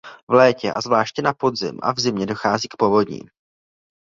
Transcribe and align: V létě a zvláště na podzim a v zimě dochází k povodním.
V 0.27 0.33
létě 0.33 0.73
a 0.73 0.81
zvláště 0.81 1.21
na 1.21 1.33
podzim 1.33 1.77
a 1.81 1.91
v 1.91 1.99
zimě 1.99 2.25
dochází 2.25 2.67
k 2.67 2.75
povodním. 2.77 3.29